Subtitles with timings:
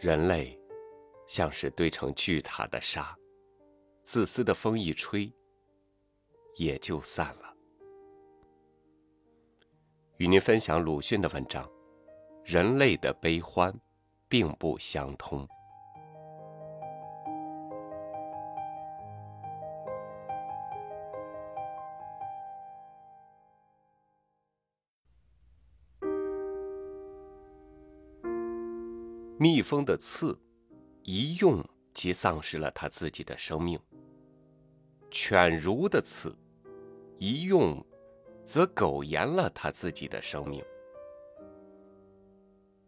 [0.00, 0.58] 人类
[1.26, 3.14] 像是堆成巨塔的沙，
[4.02, 5.30] 自私的风一吹，
[6.56, 7.54] 也就散了。
[10.16, 11.70] 与您分享鲁迅的文章：
[12.44, 13.78] 人类的悲欢
[14.26, 15.46] 并不相通。
[29.42, 30.38] 蜜蜂的刺，
[31.02, 33.78] 一用即丧失了它自己的生命；
[35.10, 36.36] 犬儒的刺，
[37.18, 37.82] 一用
[38.44, 40.62] 则苟延了它自己的生命。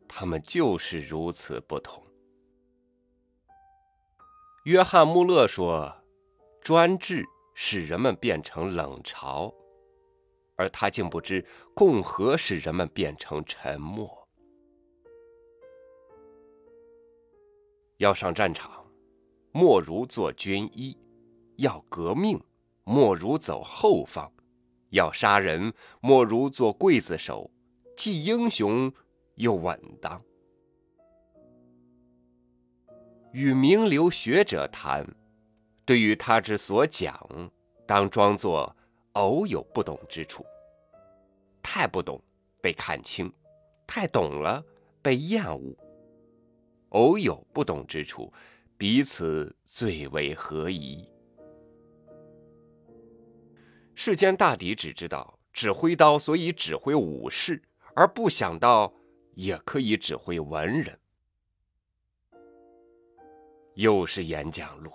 [0.07, 2.07] 他们就是如此不同。
[4.67, 6.05] 约翰·穆勒说
[6.61, 9.51] ：“专制使人们变成冷嘲，
[10.57, 14.19] 而他竟不知共和使人们变成沉默。”
[18.03, 18.85] 要上战场，
[19.53, 20.99] 莫如做军医；
[21.59, 22.43] 要革命，
[22.83, 24.29] 莫如走后方；
[24.91, 27.49] 要杀人，莫如做刽子手，
[27.97, 28.93] 既英雄
[29.37, 30.21] 又稳当。
[33.31, 35.07] 与名流学者谈，
[35.85, 37.17] 对于他之所讲，
[37.87, 38.75] 当装作
[39.13, 40.45] 偶有不懂之处。
[41.63, 42.21] 太不懂，
[42.61, 43.29] 被看清；
[43.87, 44.61] 太懂了，
[45.01, 45.73] 被厌恶。
[46.93, 48.33] 偶有不懂之处，
[48.79, 51.09] 彼此最为合宜。
[53.95, 57.63] 世间大抵只知道指挥刀，所以指挥武士，
[57.95, 58.93] 而不想到
[59.35, 60.99] 也可以指挥文人。
[63.75, 64.93] 又是演讲录，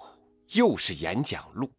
[0.54, 1.72] 又是演讲录，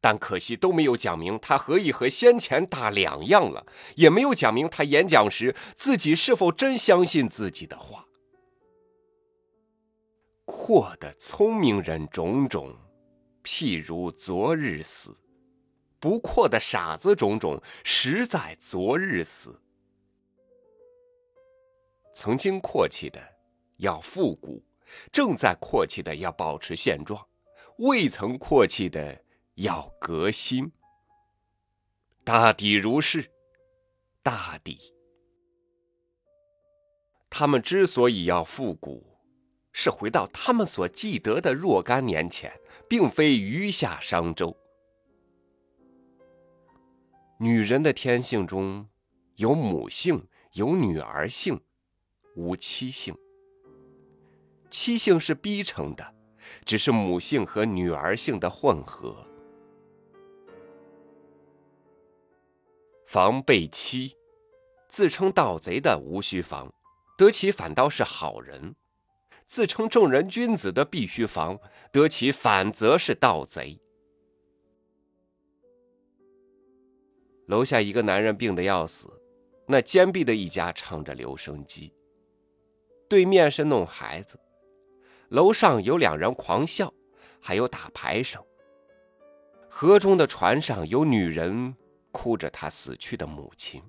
[0.00, 8.05] 但可惜都没有讲明他何以和先前大两样了，也没有讲明他演讲时自己是否真相信自己的话。
[10.46, 12.72] 阔的聪明人种种，
[13.42, 15.10] 譬如昨日死；
[15.98, 19.60] 不阔的傻子种种，实在昨日死。
[22.14, 23.20] 曾经阔气的
[23.78, 24.64] 要复古，
[25.12, 27.26] 正在阔气的要保持现状，
[27.78, 29.24] 未曾阔气的
[29.56, 30.70] 要革新。
[32.22, 33.32] 大抵如是，
[34.22, 34.78] 大抵。
[37.28, 39.15] 他们之所以要复古。
[39.78, 42.50] 是回到他们所记得的若干年前，
[42.88, 44.56] 并非余下商周。
[47.38, 48.88] 女人的天性中
[49.34, 51.60] 有母性，有女儿性，
[52.36, 53.14] 无妻性。
[54.70, 56.14] 妻性是逼成的，
[56.64, 59.28] 只是母性和女儿性的混合。
[63.06, 64.16] 防备妻，
[64.88, 66.72] 自称盗贼的无需防，
[67.18, 68.74] 得其反倒是好人。
[69.46, 71.58] 自称正人君子的必须防，
[71.92, 73.80] 得其反则是盗贼。
[77.46, 79.08] 楼下一个男人病得要死，
[79.68, 81.92] 那坚壁的一家唱着留声机。
[83.08, 84.36] 对面是弄孩子，
[85.28, 86.92] 楼上有两人狂笑，
[87.40, 88.44] 还有打牌声。
[89.70, 91.72] 河中的船上有女人
[92.10, 93.80] 哭着她死去的母亲。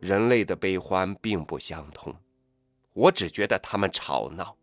[0.00, 2.12] 人类的悲欢并不相通。
[2.94, 4.56] 我只觉得他们吵闹。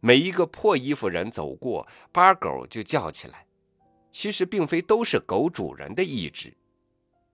[0.00, 3.46] 每一个破衣服人走过，八狗就叫起来。
[4.10, 6.56] 其实并非都是狗主人的意志，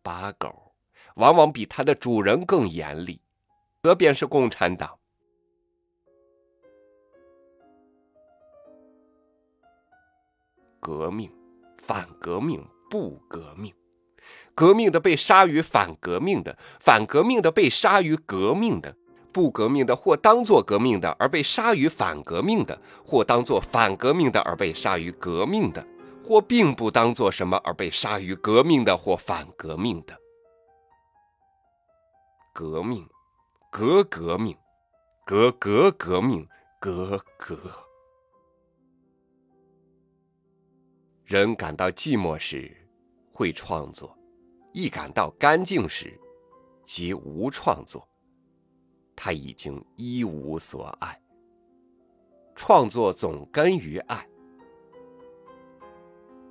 [0.03, 0.75] 八狗
[1.15, 3.20] 往往比它的主人更严厉，
[3.82, 4.99] 则便是共产党。
[10.81, 11.32] 革命，
[11.76, 13.72] 反革命，不革命。
[14.55, 18.94] 革命的被杀于反革命的，反革命的被杀于革命的，
[19.33, 25.87] 不革命的或当作革命的而被杀于反革命的，或当作反革命的而被杀于革命的，
[26.22, 30.19] 或并不当作什么而被杀于革命的或反革命的。
[32.52, 33.08] 革命，
[33.70, 34.55] 革革命，
[35.25, 36.46] 革革革命，
[36.79, 37.58] 革革。
[41.25, 42.76] 人感到寂寞时，
[43.32, 44.14] 会创作。
[44.72, 46.19] 一感到干净时，
[46.84, 48.08] 即无创作。
[49.14, 51.20] 他已经一无所爱。
[52.54, 54.26] 创作总根于爱。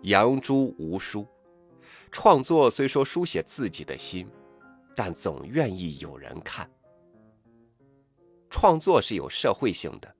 [0.03, 1.27] 杨朱无书，
[2.11, 4.27] 创作虽说书写自己的心，
[4.95, 6.69] 但总愿意有人看。
[8.49, 10.15] 创作是有社会性的，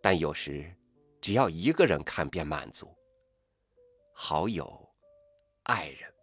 [0.00, 0.74] 但有时
[1.20, 2.88] 只要一个人看便满足。
[4.12, 4.88] 好友，
[5.64, 6.15] 爱人。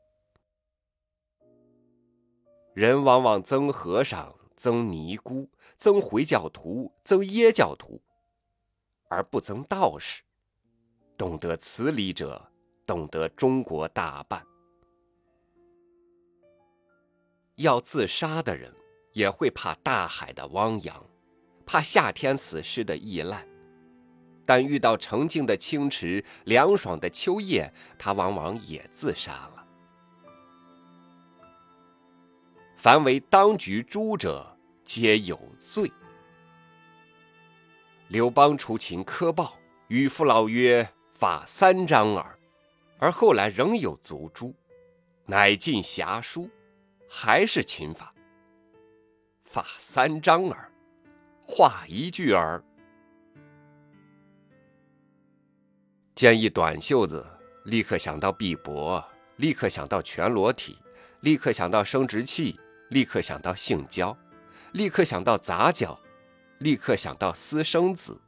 [2.73, 5.47] 人往往憎和尚，增尼姑、
[5.77, 8.01] 增回教徒、增耶教徒，
[9.09, 10.23] 而不增道士。
[11.15, 12.49] 懂得此理者，
[12.85, 14.43] 懂得中国大半。
[17.57, 18.73] 要自杀的人，
[19.13, 21.05] 也会怕大海的汪洋，
[21.67, 23.47] 怕夏天死尸的易烂。
[24.47, 29.62] 但遇到澄净的清池、凉爽的秋夜，他往往也自杀了。
[32.83, 35.89] 凡为当局诛者，皆有罪。
[38.09, 39.57] 刘邦出秦苛暴，
[39.88, 42.38] 与父老曰：“法三章耳。”
[43.00, 44.53] 而后来仍有族诛，
[45.27, 46.50] 乃尽侠书，
[47.07, 48.13] 还是秦法。
[49.45, 50.69] 法三章耳，
[51.47, 52.62] 话一句耳。
[56.13, 57.25] 见一短袖子，
[57.63, 59.01] 立刻想到碧帛，
[59.38, 60.77] 立刻想到全裸体，
[61.21, 62.59] 立刻想到生殖器。
[62.94, 64.16] 立刻想到性交，
[64.74, 66.00] 立刻想到杂交，
[66.60, 68.22] 立刻想到私生子。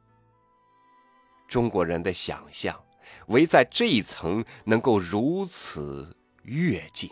[1.46, 2.84] 中国人的想象，
[3.28, 7.08] 唯在这一层能够如此跃进。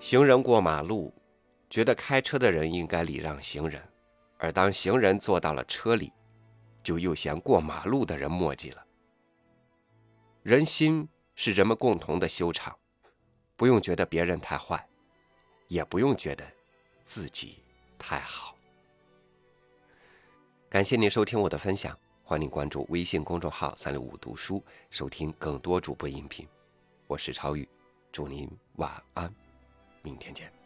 [0.00, 1.12] 行人过马路，
[1.68, 3.82] 觉得开车的人应该礼让行人。
[4.38, 6.12] 而当行人坐到了车里，
[6.82, 8.86] 就又嫌过马路的人墨迹了。
[10.42, 12.76] 人心是人们共同的修场，
[13.56, 14.88] 不用觉得别人太坏，
[15.66, 16.44] 也不用觉得
[17.04, 17.62] 自己
[17.98, 18.56] 太好。
[20.70, 26.46] 感谢您收听我的分享，欢迎关注微信公众号“三六五读书”，收听更多主播音频。
[27.06, 27.68] 我是超宇，
[28.12, 29.34] 祝您晚安，
[30.02, 30.57] 明天见。